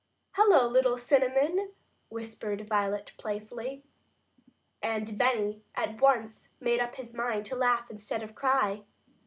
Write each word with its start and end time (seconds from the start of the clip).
"Hello, 0.31 0.67
little 0.67 0.97
Cinnamon!" 0.97 1.73
whispered 2.09 2.67
Violet 2.67 3.11
playfully. 3.19 3.83
And 4.81 5.15
Benny 5.15 5.61
at 5.75 6.01
once 6.01 6.49
made 6.59 6.79
up 6.79 6.95
his 6.95 7.13
mind 7.13 7.45
to 7.45 7.55
laugh 7.55 7.87
instead 7.91 8.23
of 8.23 8.33
cry. 8.33 8.83